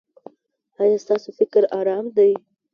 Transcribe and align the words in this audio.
ایا 0.81 0.97
ستاسو 1.03 1.29
فکر 1.39 1.61
ارام 1.79 2.05
دی؟ 2.15 2.31